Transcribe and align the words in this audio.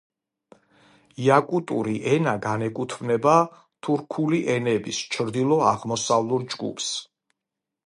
იაკუტური 1.25 1.93
ენა 2.15 2.33
განეკუთვნება 2.45 3.35
თურქული 3.89 4.41
ენების 4.55 5.03
ჩრდილო-აღმოსავლურ 5.19 6.51
ჯგუფს. 6.57 6.91